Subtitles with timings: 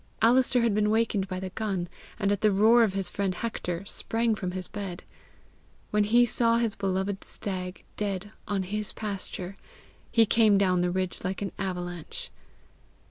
[0.19, 3.85] Alister had been waked by the gun, and at the roar of his friend Hector,
[3.85, 5.03] sprang from his bed.
[5.91, 9.57] When he saw his beloved stag dead on his pasture,
[10.11, 12.31] he came down the ridge like an avalanche.